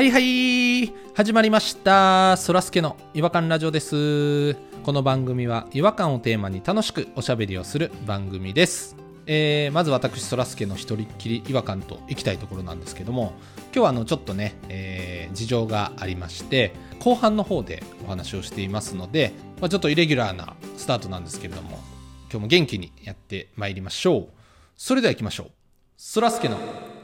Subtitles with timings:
[0.00, 0.94] はいはい。
[1.14, 2.38] 始まりました。
[2.38, 4.54] そらすけの違和感ラジオです。
[4.82, 8.96] この番組は違和感をテーマに楽しくおしゃべりをする番組です。
[9.26, 13.34] えーまず私そらすけの一人っきり違和感といきたいところなんですけども
[13.64, 21.78] 今日はあのちょっとね、えー事情がありまして後半の方でお話をしていますので、まあ、ちょっとイレギュラーなスタートなんですけれども
[22.30, 24.28] 今日も元気にやってまいりましょう。
[24.78, 25.50] それでは行きましょう。
[25.98, 26.58] そらすけの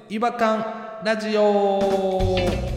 [0.09, 0.65] 違和感
[1.05, 2.76] ラジオ。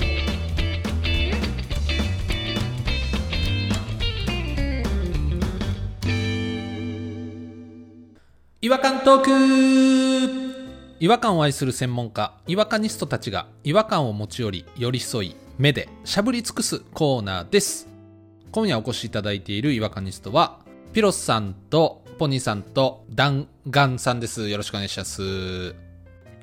[8.69, 17.87] 違和感トーク違和感を愛する専門家違和感ニストたちが違和感を持ち寄り寄り添い目でしゃぶり尽くすコーナーです
[18.51, 20.59] 今夜お越しいただいている違和感ニストは
[20.93, 25.73] ピロスさんとポニーさんと弾丸さんですよろしくお願いします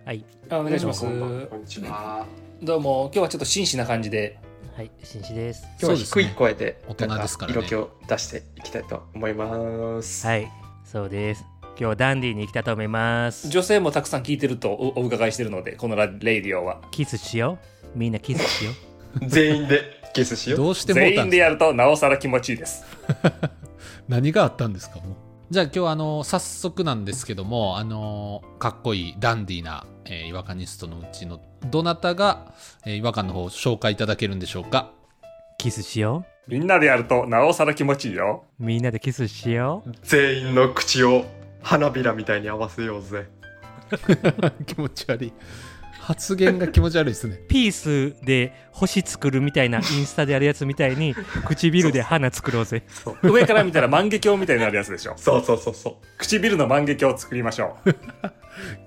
[0.05, 0.25] はい。
[0.51, 1.03] あお願いします。
[1.03, 2.27] こんにちは。
[2.61, 4.41] どうも、今日はちょっと真摯な感じで、
[4.77, 5.65] はい、紳士です。
[5.81, 10.27] 今日は低い声で大人ですから色気を出していきたいと思います。
[10.27, 10.51] はい、
[10.85, 11.56] そうです。
[11.79, 13.49] 今日はダンディーに行きたいと思います。
[13.51, 16.81] 女性もたくさん聞いてるとおお伺いしてるので、このラレイディオは。
[16.91, 17.59] キスしよ
[17.95, 17.99] う？
[17.99, 18.73] みんなキスしよ
[19.27, 19.83] 全員で
[20.15, 20.59] キスしよう？
[20.59, 22.85] どうしてもう全員でやるとなおさら気持ちいいです。
[24.09, 24.97] 何があったんですか？
[24.97, 25.07] もう
[25.51, 31.41] じゃあ今日はあの早速なんですけどもあのかっこいいダンディーな、えー違和感ニストのうちの
[31.71, 32.55] どなたが、
[32.87, 34.93] えー違和感の方を紹介いただけるんでしょうか？
[35.23, 35.27] う。
[35.59, 38.45] キスしよみんなでやるとなおさら気持ちいいよ。
[38.61, 38.65] う。
[38.65, 39.93] みんなでキスしよう？
[40.03, 41.25] 全員の口を
[41.63, 43.29] 花びらみたいに合わせようぜ。
[44.67, 45.33] 気持ち悪い
[46.01, 51.15] 発言が気持ち悪いですねピースで星作るみたいなインスタでやるやつみたいに
[51.47, 52.83] 唇で花作ろうぜ。
[53.23, 55.15] 上から見たら万華鏡みたいになるやつでしょ。
[55.17, 57.95] そうそうそうそ唇の万華鏡を作りましょう。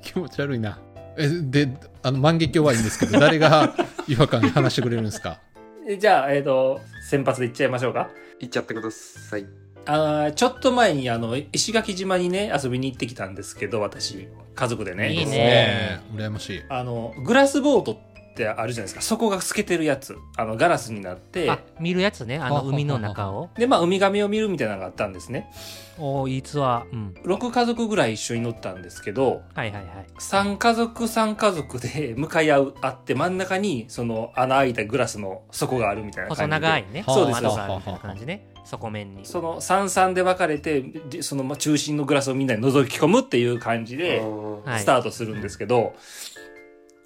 [0.02, 0.80] 気持ち悪いな
[1.18, 1.70] えで
[2.04, 3.74] あの万華鏡はいいんですけど誰が
[4.08, 5.40] 違和感話してくれるんですか？
[5.88, 8.10] えじゃあ、えっ、と、先発でいっちゃいましょうか。
[8.40, 8.44] う。
[8.44, 9.46] いっちゃってください。
[9.86, 22.38] あーちょっと前にあの石垣島にね遊びに行ってきたんですけど私家族でねいいね羨ましいあのグラスボートってあるじゃないですか底が透けてるやつあのガラスになってあ、見るやつね。
[22.38, 23.50] あの海の中を。
[23.58, 25.52] でまあウミガメを見るみたいなのがあったんですね
[25.98, 26.94] おーいいツアー。
[26.94, 27.14] うん。
[27.26, 29.86] 6家族ぐらい一緒に乗ったんですけどはいはいはい。
[30.20, 37.04] 3家族3家族で 向かい合うあって真ん中にその穴開いたグラスの底があるみたいな細感じで長いね。
[37.06, 38.48] そうです窓があるみたいな感じね。
[38.70, 39.26] 底面に。
[39.26, 44.22] その三々で分かれてでそのまあ中心のグラスをみんなに覗き込むっていう感じで
[44.66, 44.80] はい。
[44.80, 45.96] スタートするんですけど、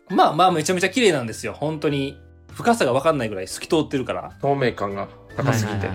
[0.09, 1.53] まあまあめちゃめちゃ綺麗なんですよ。
[1.53, 2.17] 本当に
[2.51, 4.31] 深さが分かんないぐらい透き通ってるから。
[4.41, 5.89] 透明感が高すぎて。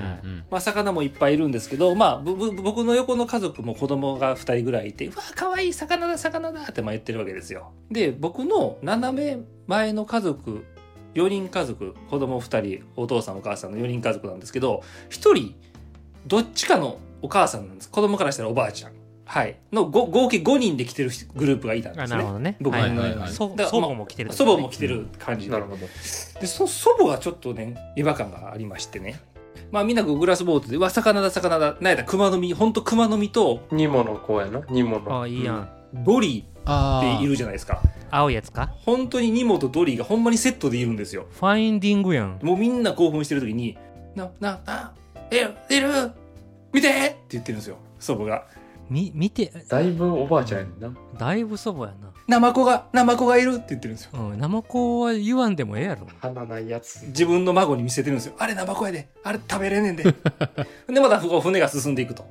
[0.50, 7.72] まあ、魚もいっぱいいるんですけど、まあ、ぶぶ僕の横の家族も子供が2人ぐらいいて、うわ、可愛い魚だ、魚だってまあ言ってるわけですよ。
[7.90, 10.64] で、僕の斜め前の家族、
[11.18, 15.54] 4人家族、子供2人、お父さんお母さんの4人家族なんですけど、1人、
[16.26, 17.90] どっちかのお母さんなんです。
[17.90, 18.92] 子供からしたらおばあちゃん。
[19.24, 19.56] はい。
[19.72, 22.32] のご合計5人で来てるグループがいたんですねあなるほ。
[22.34, 22.56] どね。
[22.60, 25.52] 僕はいはいはいはいそだから祖母も来てる、祖母も来てる感じで。
[25.52, 25.78] なるほど。
[26.40, 29.20] でそ祖母がちょっとね違和感がありましてね
[29.70, 34.62] まあみんなこうグラスボートで「うわ魚だ魚だ」なんやったら熊の実ほんと熊の実とニモの子やな。
[34.70, 35.22] ニモの。
[35.22, 35.68] あいいやん。
[35.92, 38.72] ドリあーっていーるじゃないですか青いやつか？
[38.84, 42.38] 本当にニモとドリーがほんまにセットでいるんですよファインディングやん。
[42.42, 43.76] もうみんな興奮してる時に
[44.14, 44.92] 「ななな
[45.30, 46.12] えるいる？
[46.72, 48.44] 見て!」って言ってるんですよ祖母が
[48.90, 50.98] み、見て、だいぶおばあちゃんやんな。
[51.18, 52.10] だいぶ祖母やな。
[52.26, 56.06] 「ナマコがナマコがいる!」って言ってるんですようん、ナマコは言わんでもええやろ。
[56.20, 57.04] 花ないやつ。
[57.08, 58.34] 自分の孫に見せてるんですよ。
[58.38, 59.08] あれナマコやで。
[59.22, 60.04] あれ食べれねえんで。
[60.90, 62.24] で、またこう船が進んでいくと。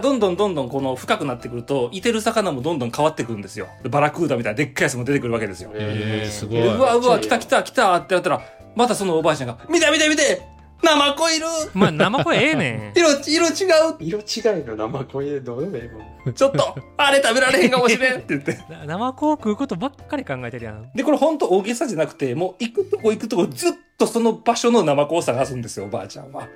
[0.00, 3.68] どんどんどんどんこの深くなってくると、いてる魚もどんどん変わってくるんですよ。
[3.82, 5.70] でバラクーダみたいなでっかいやつも出てくるわけですよ。
[5.74, 8.40] えーすごいでうわうわ、来た来た来たってなったら、
[8.74, 10.42] またそのおばあちゃんが、見て見て見て
[10.82, 12.92] ナマコいるまあ、ナマコええねん。
[12.98, 13.52] 色、色違
[14.00, 16.30] 色違いの生声どうでもええもん。
[16.30, 18.58] うちょっとあれ食べられへんかもしれん って言って。
[18.68, 20.90] なナマコを食うことばっかり考えてるやん。
[20.94, 26.48] で、これ本当大げさじゃなくて、もう行くとこ行くとこずっとその場所のナマコを探すんですよ、おばあちゃんは。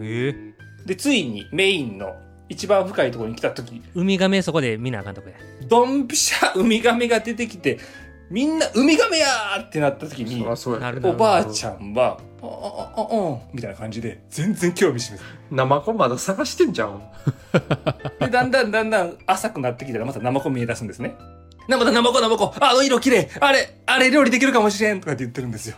[0.00, 0.32] え
[0.86, 2.14] で、ついにメインの
[2.52, 5.34] 一番深いところに来た時、ウミガメそこで見なあかんとこや。
[5.66, 7.78] ドンピシャウミガメが出てきて、
[8.30, 10.46] みんなウミガメやーってなった時に
[11.04, 15.28] おばあちゃんは、あああああみたいな感じで、全然興味示す。
[15.50, 17.02] 生子まだ探してんじゃん。
[18.20, 21.14] で、だんだんだんだん浅くなってきたらまたナマコ見え出すんですね。
[21.68, 25.76] な、またナマコナマコあの色綺麗あれあれ料理できるかもしれんとかって言ってるんですよ。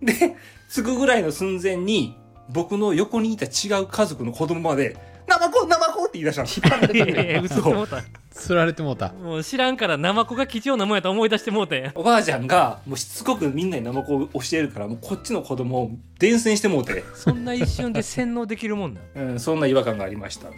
[0.00, 0.36] で、
[0.70, 2.16] 着くぐらいの寸前に、
[2.50, 4.96] 僕の横にいた違う家族の子供まで、
[5.26, 6.96] ナマコナマコって言い出したんです。
[6.96, 8.02] いやいや、嘘って思った。
[8.32, 9.12] 釣られてもうた。
[9.12, 20.48] もう知らんからナマコが貴重なもんやと思い出してもうておばあちゃんがもうしつこくみんなにナマコを教えるからもうこっちの子供を伝染してもうて、そんな一瞬で洗脳できるもんなうん、そんな違和感がありました。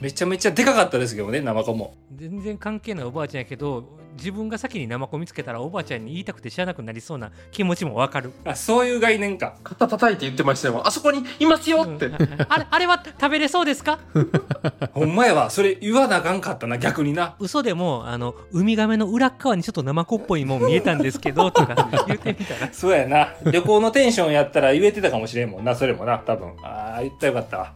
[0.00, 1.94] めちゃめちゃでかかったですけどねナマコも。
[2.14, 9.54] 全然関係ないおばあちゃんやけど自分が先にナマコ見つけたらおばあちゃんに言いたくて知らなくなりそうな気持ちもわかる、あそういう概念か。
[9.64, 10.82] 肩叩いて言ってましたよ。
[10.86, 12.06] あそこにいますよって。
[12.06, 12.14] うん
[12.48, 13.98] あれあれは食べれそうですか？
[14.92, 15.50] ほんまやわ。
[15.50, 17.34] それ言わなあかんかったな逆にな。
[17.38, 21.74] 嘘でもあのウミガメの裏っ側にちょっとナマコっぽいもん見えたんですけどとか
[22.06, 22.72] 言ってみたら。
[22.72, 23.28] そうやな。
[23.50, 26.54] 旅行のテンションやったら言えてたかもしれんもんなそれもな多分。
[26.62, 27.72] ああ言ったらよかったわ。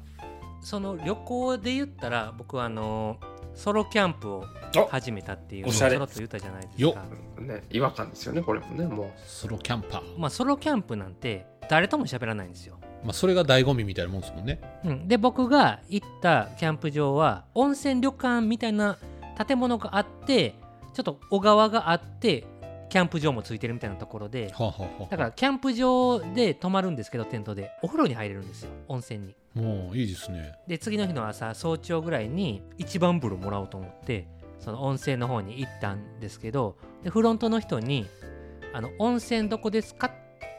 [0.60, 3.18] その旅行で言ったら僕はあの
[3.54, 4.44] ソロキャンプを
[4.76, 5.92] お始めたっていうのをおしゃれ。
[5.92, 6.92] ちょろっと言ったじゃないですよ。
[6.92, 7.04] か
[7.40, 10.18] ね、違和感ですよね、これもね、もソロキャンパー。
[10.18, 12.78] まあソロキャンプなんて誰とも喋らないんですよ。
[13.04, 14.60] まあそれが醍醐味みたいなもんですもんね。
[14.84, 18.98] うん、で僕が行ったキャンプ場は温泉旅館みたいな
[19.46, 20.54] 建物があって
[20.94, 22.44] ちょっと小川があって
[22.88, 24.52] キャンプ場もついてるみたいなところで。
[24.54, 27.70] はあ、はあはあ、だからキャンプ場で泊まるんですけどテントで。
[27.82, 34.26] お風呂に入れるんですよ温泉にもういいですねで次の日の朝早朝ぐらいに一番風呂もらおうと思って
[34.58, 38.06] その温泉の方に行ったんですけどでフロントの人に
[38.72, 40.10] 「あの温泉どこですか?」っ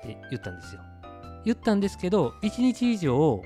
[0.03, 0.81] て言ったんですよ
[1.44, 3.42] 言ったんですけど1日以上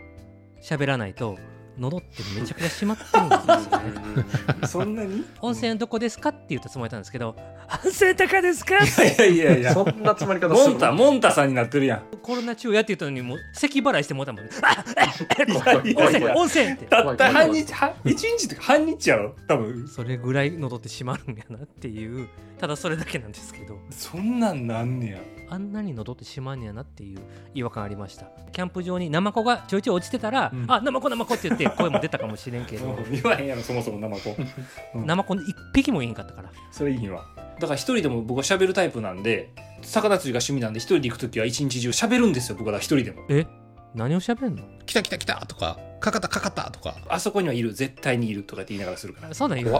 [0.61, 1.37] 喋らないと
[1.79, 2.07] 喉って
[2.39, 4.67] めちゃくちゃ閉まってるんですよね。
[4.67, 5.19] そんなに？
[5.19, 7.35] い温泉どこですかって言ったつもりなんですけど
[7.83, 8.75] 温泉高ですか？
[8.75, 12.03] やいやいやいやそんな詰まり方するモンタモンタさんになってるやん。
[12.21, 14.51] コロナ中やって言ったのにもう咳払いしてもうたもんね。
[15.95, 22.27] 温泉温泉ってたった半日は一日とか半日やろ多分それぐらい喉って閉まるんやなっていう
[22.59, 27.19] ただそれだけなんですけどそんなんなんねやあんなに喉って閉まんねやなっていう
[27.55, 32.97] 違和感ありましたキャンプ場にナマコがちょいちょい落ちてたら、うんあナマコナマコって言って声も出たかもしれんけど。
[33.11, 34.35] 言わへんやろそもそもナマコ。
[34.95, 35.41] ナマコ一
[35.73, 36.49] 匹もいへんかったから。
[36.71, 37.25] それいいわ。
[37.59, 39.49] だから一人でも僕は喋るタイプなんで
[39.81, 43.23] 魚釣りが趣味なんで一人で行く時は一日中喋るんですよ僕は一人でも。
[43.29, 43.45] え？
[43.95, 44.63] 何を喋んの？
[44.85, 45.45] 来た来た来た！
[45.47, 46.71] とかかかったかかった！
[46.71, 46.95] とか。
[47.09, 47.73] あそこにはいる。
[47.73, 48.43] 絶対にいる。
[48.43, 49.29] とかって言いながらするから。
[49.29, 49.71] あそうなん言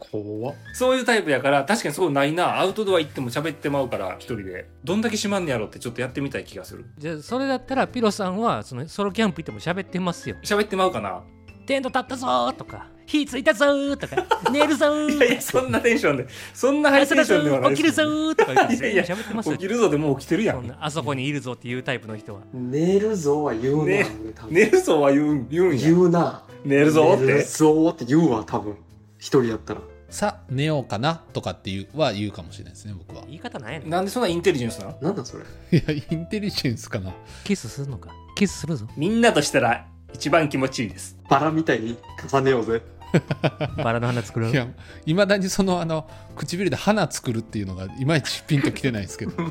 [0.00, 0.54] 怖っ。
[0.72, 2.58] そういうタイプやから確かにそうないな。
[2.58, 4.68] アウトドア行っても喋ってまうから一人で。
[4.82, 6.86] どんだけ閉まんねやろってちょっとやってみたい気がする。
[6.98, 10.36] じゃあそれだったらピロさんはそのソロキャンプ行っても喋ってますよ。
[10.42, 11.22] 喋ってまうかな。
[11.66, 19.52] テント立ったぞーとか火ついたぞーとか 寝るぞーいやいやそんなテンションでそんなハイテンションではないー起きるぞーとか言っていやいや喋ってますよ。
[19.52, 20.56] 起きるぞでもう起きてるやん。
[20.56, 22.40] そんなあそこにいるぞっていうタイプの人は。
[22.52, 25.82] 寝るぞは言うな、ね俺多分寝るぞは言うん言うんや。
[25.82, 26.42] 言うな。
[26.64, 27.26] 寝るぞって。
[27.26, 28.76] 寝るぞって言うわ多分。
[29.18, 29.80] 一人やったら
[30.10, 33.22] さあ寝ようかなとかっていうは言うかもしれないですね僕は。
[33.26, 35.44] 言い方なんやねんなんでそんなインテリジェンスなんなんだそれ。
[35.78, 37.14] いやインテリジェンスかな。
[37.44, 38.10] キスするのか？
[38.36, 38.86] キスするぞ。
[38.96, 41.16] みんなとしたら一番気持ちいいです。
[41.28, 41.96] バラみたいに
[42.28, 42.82] 重ねようぜ
[43.82, 44.68] バラの花作るいや
[45.06, 49.32] いまだにそのあの唇で花作るっていうのがいまいちピンときてないですけど。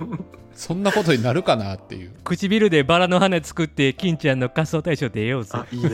[0.56, 2.11] そんなことになるかなっていう。
[2.25, 5.51] 唇でバラの花作って金ちゃんの仮装大賞出ようぜ。
[5.53, 5.89] あ いいね。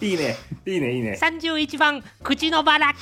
[0.00, 0.36] いいね。
[0.66, 1.18] いいねいいね。
[1.22, 2.92] 31番口のバラ。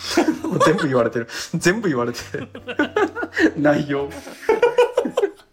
[0.67, 1.29] 全部言われてる。
[1.55, 2.49] 全部言われてる。
[3.56, 4.11] 内容。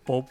[0.08, 0.24] ポッ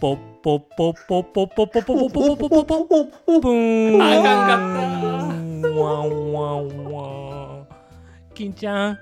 [0.00, 7.21] ポッポッポッポッポッポッポッポッポッポッポッポッポッポッブーンあかんかったワンワンワン
[8.34, 8.98] 金ちゃん。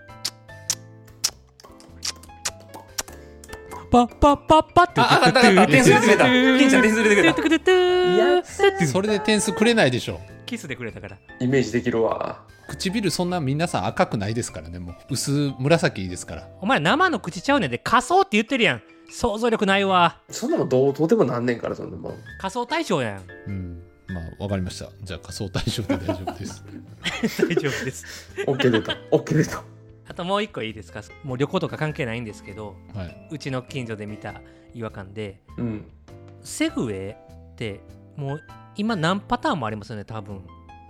[3.91, 5.01] パッパッパッパって。
[5.01, 5.67] ああかったあかった。
[5.67, 6.25] 点数入れてくれた。
[6.25, 7.73] 金ちゃん点くれた。
[7.73, 8.45] いや
[8.87, 10.21] それで点数くれないでしょ。
[10.47, 11.19] キスでくれたから。
[11.41, 12.45] イメージできるわ。
[12.69, 14.97] 唇そんな皆さん赤くないですからねもう。
[15.11, 16.49] 薄紫ですから。
[16.61, 18.83] お前生の口ちゃうねんで仮装って言ってるやん。
[19.11, 20.21] 想像力ないわ。
[20.31, 22.15] そんなのどうとでもなんねんからそんなもん。
[22.41, 23.23] 仮装大賞やん。
[23.49, 24.91] うんまあわかりました。
[25.03, 26.65] じゃあ仮想対象で大丈夫です。
[27.49, 28.07] 大丈夫です。
[28.47, 28.93] OK 出た。
[29.11, 29.63] OK 出た。
[30.09, 31.03] あともう一個いいですか？
[31.25, 33.29] もう旅行とか関係ないんですけどはい。
[33.31, 34.41] うちの近所で見た
[34.75, 35.85] 違和感でうん。
[36.43, 37.17] セグウェイっ
[37.57, 37.81] て
[38.17, 38.41] もう
[38.77, 40.43] 今何パターンもありますよね多分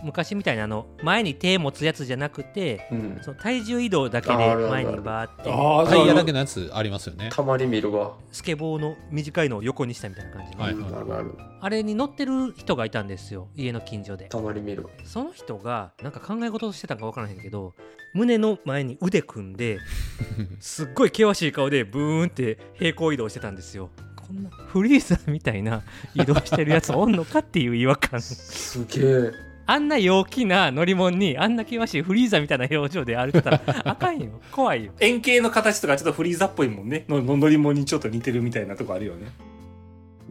[0.02, 3.18] 昔みたいにあの前に手持つやつじゃなくてうん。
[3.22, 4.66] その体重移動だけでああるある。
[4.66, 7.30] あ前るにバーってあタイヤだけのやつありますよね。
[7.32, 8.12] たまに見るわ。
[8.32, 11.34] スケボーの短いのを横にしたみたいな感じの、はいうんあるある。
[11.62, 14.26] あれに乗ってる人がいたんですよ家の近所で。
[14.28, 14.90] たまに見るわ。
[15.04, 17.74] その人がなんか考え事をしてたんか分からへんけど
[18.14, 19.78] 胸の前に腕組んで
[20.58, 23.90] すっごい険しい顔でブーンって平行移動してたんですよ。
[24.16, 25.82] こんなフリーザーみたいな
[26.14, 28.22] 移動してるやつおんのかっていう違和感。
[28.22, 34.30] すげえあんな陽気な乗り物にあんな険しいフリーザーみたいな表情で歩いてたらあかんよ。
[34.50, 34.92] 怖いよ。
[35.00, 37.04] 円形の形とかちょっとフリーザっぽいもんね。
[37.08, 39.28] のの乗り物にちょっと似てるみたいなとこあるよね。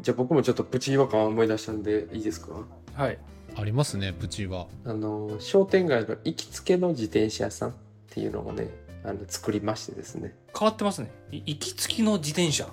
[0.01, 2.51] じゃあ僕もちょっとプチ違和感を思い出したんでいいですか？
[2.95, 3.17] はい。
[3.55, 7.73] ありますねプチはあの商店街の行きつけの自転車屋さんっ
[8.11, 8.67] ていうのをね
[9.03, 10.35] あの作りましてですね。
[10.57, 11.09] 変わってますね。
[11.31, 12.67] い行きつきの自転車。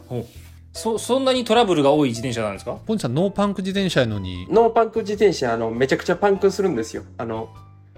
[0.76, 2.75] そ、そんなにトラブルが多い自転車なんですか？
[2.87, 4.47] ポンちゃんノーパンク自転車やのに。
[4.50, 7.02] ノーパンク自転車あのめちゃくちゃパンクするんですよ。
[7.16, 7.49] あの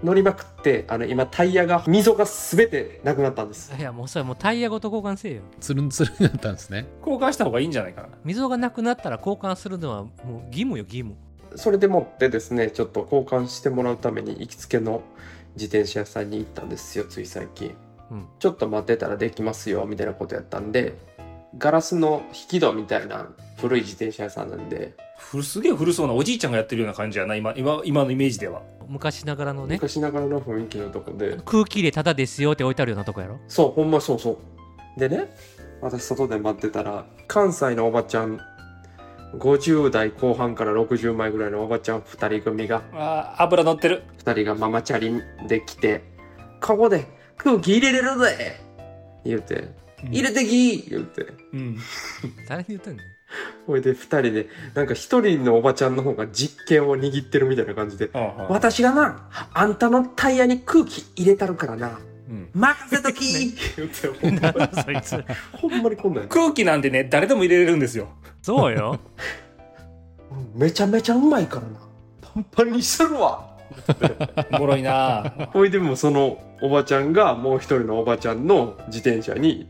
[0.01, 3.73] 乗りまくってあの今タイヤが溝が全てなくなったんです。
[3.77, 5.41] いやもうそれもうタイヤごと交換せえよ。
[5.59, 6.87] つるんつるになったんですね。
[7.01, 8.07] 交換した方がいいんじゃないかな。
[8.23, 11.15] 溝がなくなったら交換するのはもう義務よ義務。
[11.55, 15.01] それでもってですねちょっと交換してもらうために行きつけの
[15.55, 17.75] 自転車屋さんに行ったんですよつい最近。
[18.09, 18.27] うん。
[18.39, 20.93] ちょっと待ってたらできますよみたいなことやったんで
[21.57, 23.27] ガラスの引き戸みたいな
[23.57, 28.61] 古い自転車屋さんなんで古すげえ古そうなおじいちゃんがやってるような感じやな、今、今、今のイメージでは。
[28.87, 33.39] 昔ながらのね昔ながらの雰囲気のとこで空気入れただですよって置いてあるようなとこやろ？
[33.47, 34.39] そうほんまそうそ
[34.97, 35.31] うでね
[35.81, 38.39] 私外で待ってたら関西のおばちゃん
[39.37, 44.01] 50代後半から60前ぐらいのおばちゃん2人組があー油乗ってる。
[44.23, 46.01] 2人がママチャリで来て
[46.59, 47.05] 「ここで
[47.37, 48.59] 空気入れれるぜ!」
[49.23, 49.69] 言うて
[50.03, 51.27] 「入れてき!」言うて。
[51.53, 51.77] うん。
[52.47, 53.03] 誰に言ってんの
[53.67, 61.99] ほいで2人でなんか1人のおばちゃんの方が実験を握ってるみたいな感じでああ「私がなあんたのタイヤに空気入れたるからな。
[62.29, 62.49] うん。
[62.53, 66.29] 任せとき!」言うてほんまそいつほんまにこんなんや。
[66.29, 68.09] 空気なんてね、誰でも入れれるんですよ。
[68.41, 68.99] そうよ。
[70.55, 71.67] めちゃめちゃうまいからな。
[72.21, 73.57] パンパンにしてるわ。
[74.51, 75.33] おもろいな。
[75.53, 79.67] ほいでもそのおばちゃんがもう一人のおばちゃんの自転車に、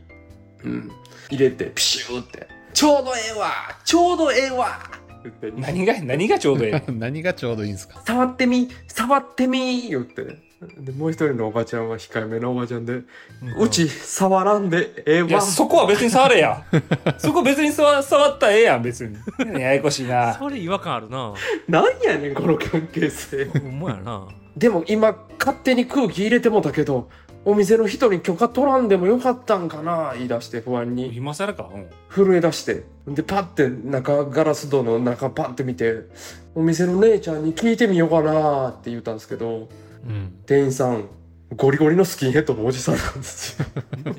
[0.64, 0.90] うん、
[1.30, 3.50] 入れてピシューって「ちょうどええわ。
[3.84, 4.78] ちょうどええわ!」
[5.22, 5.52] 言って。
[5.60, 8.00] 何が、何がちょうどええ 何がちょうどいいんですか？
[8.06, 10.50] 触ってみ触ってみ言って。
[10.78, 13.00] でもう一人のおばちゃんは控えめなおばちゃんで
[13.58, 15.28] 「うち触らんでええわ。
[15.28, 16.62] いや、」そこは別に触れや。
[17.16, 19.16] そこ別に触触ったらええやん、別に。
[19.58, 20.34] ややこしいな。
[20.34, 21.32] それ違和感あるな。
[21.66, 23.46] なんやねんこの関係性。
[23.46, 24.28] ほんまやな。
[24.54, 27.08] でも今勝手に空気入れてもたけど
[27.44, 31.70] お店の人に許可取らんでもよかったんかな言い出して不安に今更か。
[31.72, 31.86] うん。
[32.10, 36.06] 震え出してでパッて中ガラス戸の中パッて見て
[36.54, 39.68] お店の姉ちゃんに聞いてみようかなって言ったんですけど
[40.06, 41.08] うん店員さん
[41.56, 43.66] ゴリゴリのスキンヘッドのおじさんなんですよ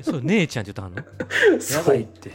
[0.02, 1.06] それ姉ちゃんって言ったの？
[1.76, 2.30] やばいって。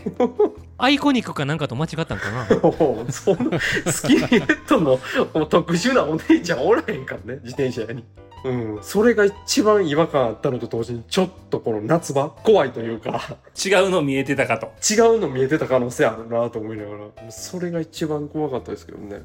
[0.80, 2.48] アイコニックかなんかと間違ったんかな？
[2.62, 4.98] そうそんなスキンヘッドの
[5.46, 8.04] 特殊なお姉ちゃんおらへんからね自転車屋に。
[8.44, 13.38] うん、それが一番違和感あったのと同時にちょっとこの夏場怖いというか。
[13.66, 14.68] 違うの見えてたかと。
[14.88, 16.92] 違うの見えてた可能性あるなと思いなが
[17.26, 19.22] らそれが一番怖かったですけどね。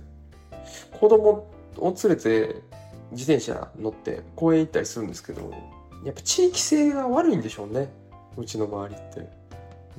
[0.99, 2.63] 子供を連れて
[3.13, 5.53] 自転車乗って公園行ったりするんですけど
[6.05, 7.91] やっぱ地域性が悪いんでしょうね。
[8.37, 9.43] うちの周りって。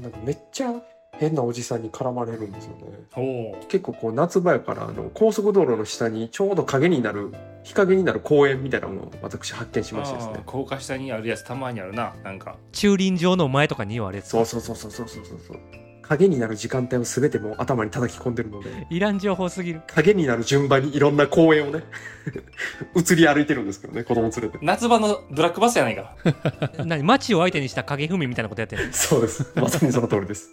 [0.02, 0.74] なんかめっちゃ
[1.20, 2.82] 変なおじさんに絡まれるんですよね。
[3.16, 3.66] おお。
[3.68, 10.42] 結構こう夏場やからあの高速道路の下にちょうど影になる日陰になる公園みたいなものを私発見しましてですね。
[10.46, 12.14] 高架下にあるやつたまにあるな。
[12.24, 12.56] なんか。
[12.72, 15.60] 駐輪場の前とかに言われてそうそうそうそうそうそうそう。
[16.02, 18.88] 影になる時間帯を全てもう頭に叩き込んでるので。
[18.90, 19.82] いらん情報すぎる。
[19.88, 21.84] 影になる順番にいろんな公園をね
[22.96, 24.58] 移り歩いてるんですけどね子供連れて。
[24.62, 26.16] 夏場のブラックバスやないか。
[26.84, 29.54] 何街を相手にした影踏みみたいなことやってるそうです。
[29.56, 30.50] まさにその通りです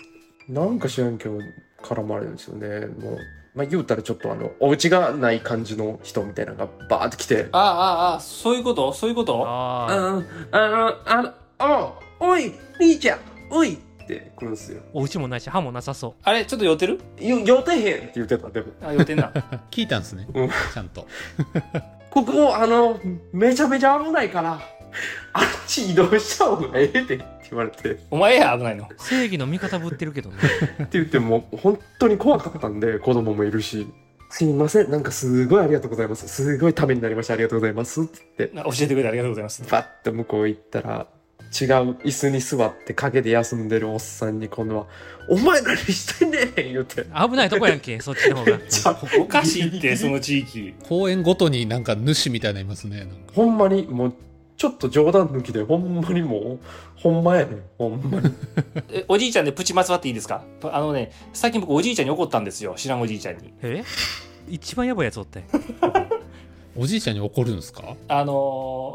[0.49, 1.39] なんか知らんけど
[1.83, 2.87] 絡まれるんですよね。
[2.87, 3.19] もう
[3.55, 7.49] まあ言うたらちょっとあのお家がない感じの人みたいなのがバーって来て。
[7.53, 8.93] ああ、ああ、そういうこと？
[8.93, 9.45] そういうこと？
[9.47, 13.19] ああああのあおい兄ちゃん
[13.51, 14.83] おいって来るんですよ。
[14.93, 17.01] お家もないし歯もなさそあれちょっと酔ってる？
[17.21, 18.67] よ予定へんって言ってたでも。
[18.83, 19.33] あ、酔ってんな。
[19.71, 20.27] 聞いたんですね。
[20.35, 20.49] うん。
[20.49, 21.07] ちゃんと。
[22.11, 22.99] ここあの
[23.33, 24.61] めちゃめちゃ危ないから
[25.33, 28.85] あっち移動した方がええでって言われてってお前や、危ないの。
[28.85, 30.37] う正義の味方ぶってるけどね
[30.93, 33.87] 言っても本当に怖かったんで子供もいるし
[34.31, 39.63] すいませんなんかすごいありがとうございますすごいためになりましたありがとうございますって言ってな教えてくれてありがとうございます。
[39.69, 41.07] バッと向こう行ったら
[41.51, 44.87] 違う椅子に座って陰で休んでるおっさんに今度は
[45.29, 48.59] 「お前何してんねん!」言って危ないとこやんけそっちの方が
[49.21, 50.75] おかしいって、その地域。
[50.89, 54.15] 公園ごとになんか主みたいなのいますねなんかほんまにもう
[54.61, 56.59] ちょっと冗談抜きでほんまにもう
[56.97, 58.31] ほんまやねんほんまに
[58.93, 60.45] え、おじいちゃんでプチまつわっていいですか？
[60.65, 62.75] あのね、最近僕おじいちゃんに怒ったんですよ。
[62.77, 63.55] 知らんおじいちゃんに。
[63.63, 63.83] え？
[64.51, 65.47] 一番やばいやつおったよ
[66.81, 67.95] おじいちゃんに怒るんですか？
[68.09, 68.33] あの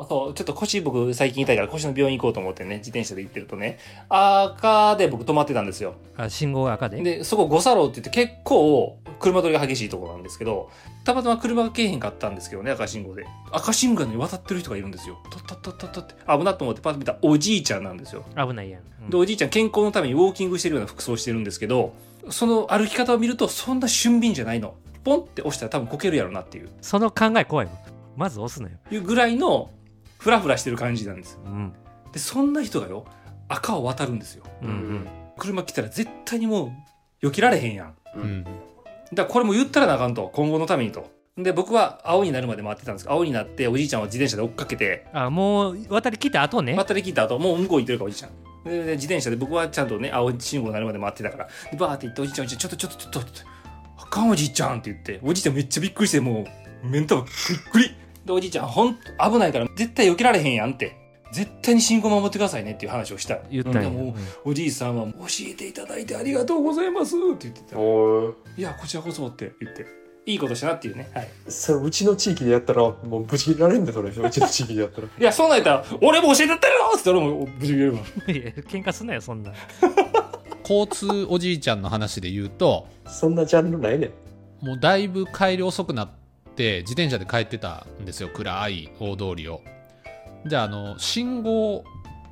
[0.06, 3.77] ーそう、ちょっと腰僕最近痛いから腰の病院行こうと思ってね、自転車で行ってるとね、
[4.10, 5.94] 赤で僕止まってたんですよ。
[6.18, 7.04] あ信号が赤で？
[7.04, 10.72] で、そこ五差路って言って結構車通りが激しいところなんですけど、
[11.04, 13.27] たまたま車がけえへんかったんですけどね、赤信号で。
[13.51, 15.20] 赤信号に渡ってる人がいるんですよ。
[15.30, 16.15] とったったったって。
[16.27, 18.24] 危なと思ってパッと見たらおじいちゃんなんですよ。
[18.36, 21.94] 危ないやん、うんで、おじいちゃん健康のためにウォーキングしてるような服装してるんですけど、
[22.32, 24.74] その歩き方を見るとそんな俊敏じゃないの。
[25.06, 26.70] ポンって押したら多分こけるやろなっていう。
[26.82, 27.72] その考え怖いわ
[28.18, 28.78] まず押すなよ。
[28.92, 29.72] いうぐらいの
[30.18, 31.40] フラフラしてる感じなんです。
[31.46, 31.74] うん。
[32.12, 33.06] でそんな人がよ
[33.48, 34.44] 赤を渡るんですよ。
[34.62, 35.08] うんうん。
[35.38, 36.74] 車来たら絶対にも
[37.22, 37.96] う避けられへんやん。
[38.16, 38.22] うん。
[38.22, 38.44] うん
[39.14, 40.32] だからこれも言ったらなあかんと。
[40.34, 41.12] 今後のためにと。
[41.38, 45.06] で僕は青になるまで待ってたんですけど青になっておじいちゃんは自転車で追っかけて。
[45.14, 46.74] あもう渡り切った後ね。
[46.74, 48.32] またで聞いた後もう向こう行ってるからおじいちゃん。
[48.64, 51.48] でで自転車で僕はちゃんとね青信号になるまで待ってたから。
[51.72, 53.30] でバーって行っておじいちゃんおじいちゃんちょっとちょっとちょっと
[54.15, 56.45] かんおじいちゃんって言っておじいちゃんめっちゃびっくりしても
[56.84, 57.31] う目ん玉びっ
[57.69, 57.91] くり
[58.24, 61.03] でおじいちゃんほんと危ないから絶対避けられへんやんって。
[61.31, 63.39] 絶対に信号守ってくださいねっていう話をした。
[63.50, 67.77] 言ったんや、でもおじいさんは「教えていただいてありがとうございます」って言ってた。
[68.57, 69.86] いやこちらこそって言って。
[70.27, 71.10] いいことしたなっていうね。
[71.13, 71.27] はい。
[71.50, 74.10] それうちの地域でやったらもうぶち切られんでそれ。
[74.10, 75.07] うちの地域でやったら。
[75.19, 78.00] いやそうなんやったら俺も教えてったよって俺も無事言えるわ。
[78.27, 79.51] いや喧嘩すんなよそんな
[80.67, 84.07] 交通おじいちゃんの話で言うとそんなジャンルないね。
[84.62, 86.10] んもうだいぶ帰り遅くなっ
[86.55, 88.29] て自転車で帰ってたんですよ。
[88.29, 89.62] 暗い大通りを。
[90.48, 91.84] じゃああの信号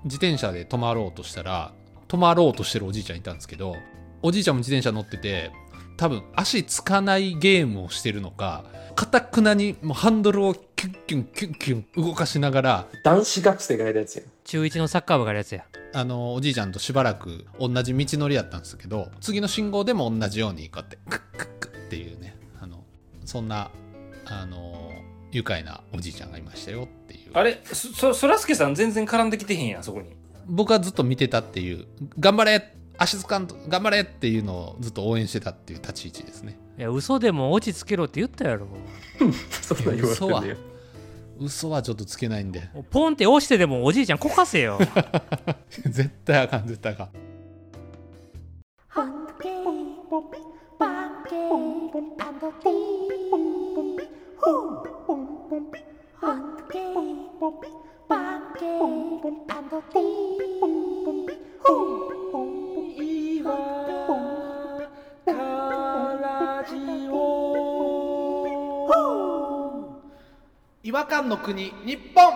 [0.04, 1.74] 自転車で止まろうとしたら
[2.08, 3.76] 止まろうとしてるおじいちゃんいたんですけど
[4.22, 5.52] おじいちゃんも自転車乗ってて
[5.98, 14.26] 多分足つかないゲームをしてるのかかたくなにもうハンドルをキュッキュンキュッキュン動かしながら男子学生がやるやつやん。
[14.44, 15.64] 中1のサッカー部がやるやつや。
[15.94, 22.84] あのおじいちゃんとしばらく同じ道のりやったんですけど次の信号でも同じようにこうやってクックックッっていうねあの
[23.24, 23.72] そんな
[24.26, 24.92] あの
[25.32, 27.32] 愉快なおじいちゃんがいましたよっていう。
[27.34, 30.10] あれそそそらすけさん全然絡んできてへんやんそこに。
[30.48, 31.86] 僕はずっと見てたっていう
[32.20, 36.60] 頑張れ足つかんと頑張れっていうのをずっと応援してたっていう立ち位置ですね。
[36.78, 38.68] いや嘘でも落ち着けろって言ったやろ。
[39.62, 40.73] そんなん言われてんねや
[41.44, 42.70] 嘘はちょっとつけないんで。
[42.90, 44.80] ポンって押してでもおじいちゃんこかせよ。
[45.86, 47.10] 絶対あかん絶対あかん
[71.14, 72.34] 違和感の国日本。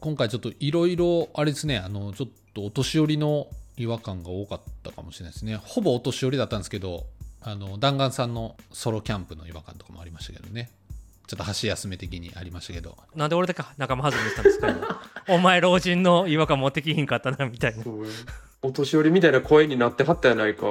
[0.00, 5.54] 今回ちょっといろいろあれですねあのちょっとお年寄りの違和感が多かったかもしれないですね。
[5.54, 7.06] ほぼお年寄りだったんですけど
[7.42, 10.68] あの弾丸さんのソロキャンプの違和感とかもありましたけどね。
[11.28, 12.96] ちょっと箸休め的にありましたけど。
[13.14, 14.66] なんで俺だけ仲間外れにしたんですか？
[14.68, 15.00] 今
[15.36, 17.84] お前老人の違和感持ってきひんかったなみたいな。
[18.62, 20.64] お年寄りみたいな声になってはったやないか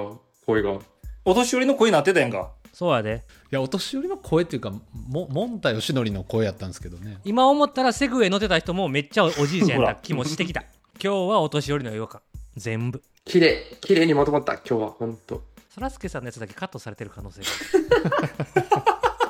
[0.46, 0.80] 声が。
[1.24, 3.24] お年寄りの声になってたやんかそうやで。
[3.52, 7.20] いやお年寄りの声っていうかもモンタヨシノリの声やったんですけどね。
[7.26, 10.62] 今思ったらセグウェイ乗ってた人もめっちゃおじいちゃんやった気もしてきた。
[10.62, 10.70] 今
[11.02, 12.22] 日はお年寄りの違和感。
[12.56, 13.02] 全部。
[13.26, 15.44] 綺麗綺麗にまとまった今日はほんと。
[15.74, 17.48] そらすけさんのやつだけカットされてる可能性が。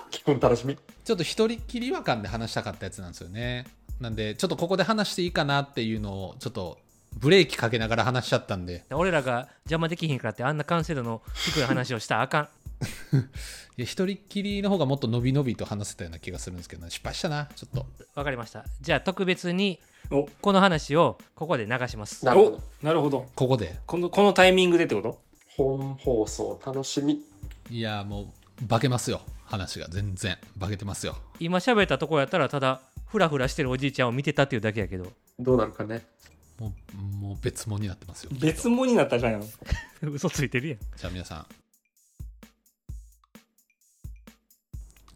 [0.09, 0.77] 基本楽しみ。
[1.03, 3.65] ちょっと一人っきり違和感で話したかったやつなんですよね。
[3.99, 6.79] なんでちょっとここで話していいかなっていうのをちょっと
[7.17, 8.85] ブレーキかけながら話しちゃったんで。
[8.91, 12.49] 俺らが邪魔できひんからってあんな完成度の低い話をしたらあかん
[13.77, 17.85] いや一人っきりの方がもっと伸び伸びと話せたような気がするんですけど、ね、失敗したなちょっと。
[18.15, 18.65] わかりました。
[18.81, 19.79] じゃあ特別に
[20.11, 20.27] お。
[20.41, 22.21] この話をここで流します。
[22.23, 22.61] おなるほど。
[22.81, 23.27] なるほど。
[23.35, 23.79] ここで。
[23.85, 25.19] このこのタイミングでってこと？
[25.55, 27.21] 本放送楽しみ。
[27.69, 29.21] いやもう化けますよ。
[29.45, 30.37] 話が全然。
[30.59, 31.17] 化けてますよ。
[31.39, 35.11] 今喋ったとこやったらただフラフラしてるおじいちゃんを見てたっていうだけやけど。
[35.39, 36.05] どうなるかね。
[36.59, 38.31] もうもう別物になってますよ。
[38.39, 39.39] 別物になったじゃんよ
[40.03, 40.79] 嘘ついてるやん。
[40.97, 41.45] じゃあ皆さん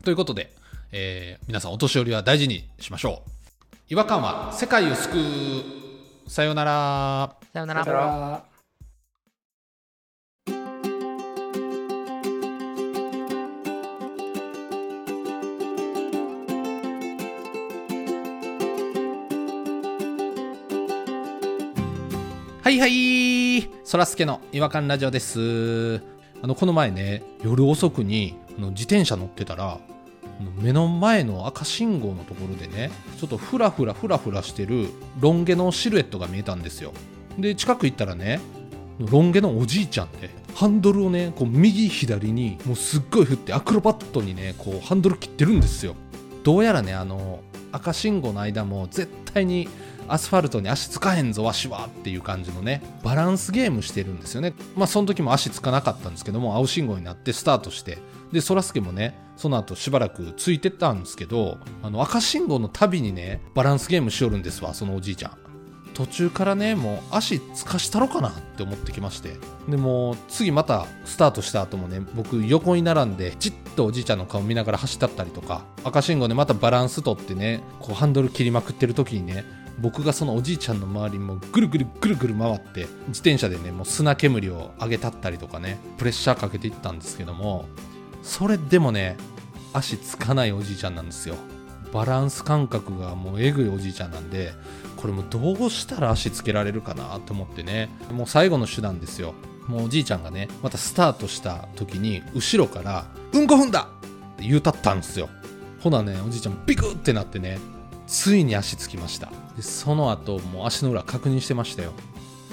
[0.03, 0.51] ということで、
[0.91, 3.29] えー皆さんお年寄りは大事にしましょう。
[3.87, 6.29] 違和感は世界を救う。
[6.29, 7.35] さようなら。
[7.53, 7.99] さよなだから。
[7.99, 8.43] ら
[22.61, 23.69] はいはい。
[23.85, 26.01] そらすけの違和感ラジオです。
[26.41, 29.79] あのこの前ね夜遅くにあの自転車乗ってたら
[30.61, 36.93] 目の前の赤信号のところでねちょっとフラフラフラフラしてるロン毛のシルエットが見えたんですよ。
[37.37, 38.39] で近く行ったらね
[38.99, 45.95] ロン毛のおじいちゃんでハンドルをねこう右左にもうすっごい振ってアクロバットにねこうハンドル切ってるんですよ。
[46.43, 47.41] どうやらねあの
[47.71, 49.67] 赤信号の間も絶対に
[50.07, 54.53] アスファルトに足つかへんぞわしはっていう感じのねバランスゲームしてるんですよね。
[54.75, 57.97] まあその時も足つかなかったんですけども青信号になってスタートして
[58.33, 65.37] でそらすけもねその後しばらくついてったんですけどあの赤信号のたびにねバランスゲームしよるんですわそのおじいちゃん。
[65.93, 69.37] 途中からねもう足つかしたろかなって思ってきまして。
[69.69, 79.45] でもう次またスタートした後もね僕横に並んでじっとおじいちゃんの顔見ながら走ったったりとか赤信号でまたバランス取ってねこうハンドル切りまくってる時にね
[79.79, 87.65] 僕がそのおじいちゃんの周りもぐるぐるぐるぐる回って自転車でねもう砂煙を上げたったりとかねプレッシャーかけていったんですけども
[88.23, 89.17] それでもね
[89.73, 91.35] 足つかないおじいちゃんなんですよ。
[91.91, 94.53] バランス感覚がもうえぐいおじいちゃんなんで
[94.97, 97.89] これもうどうしたら足つけられるかなと思ってね。
[98.11, 99.35] もう最後の手段ですよ。
[99.67, 103.87] もうおじいちゃんがねまたスタートした時に後ろから「うんこ踏んだ!」
[104.33, 105.29] って言うたったんですよ。
[105.81, 107.59] ほなねおじいちゃんビクってなってね
[108.07, 109.31] ついに足つきました。
[109.55, 111.93] でその後もう足の裏確認してましたよ。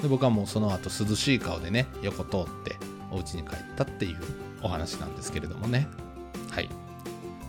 [0.01, 2.77] で僕はもうその後涼しい顔でね横通って
[3.11, 4.17] お家に帰ったっていう
[4.63, 5.87] お話なんですけれどもね。
[6.51, 6.69] はい。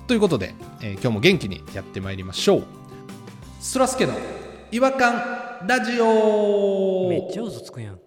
[0.07, 2.64] ということで、えー今日も元気にやってまいりましょう。
[3.61, 4.14] そらすけの
[4.70, 5.22] 違和感
[5.66, 7.09] ラジオ。
[7.09, 7.98] めっちゃ嘘つくやん。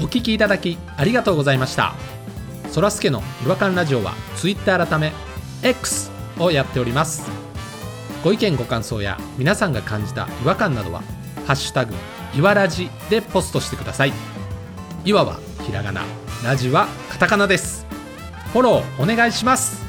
[0.00, 1.94] お聞きいただきありがとうございました。
[2.70, 5.12] そらすけの違和感ラジオは Twitter 改め
[5.62, 7.44] X をやっております。
[8.24, 11.02] ご意見ご感想や皆さんが感じた違和感などは
[11.46, 11.94] 「ハッシュタグ
[12.34, 14.12] いわらじ」でポストしてください
[15.04, 16.02] いわはひらがな。
[16.42, 17.86] ラジはカタカナです。
[18.52, 19.83] フォローお願いします。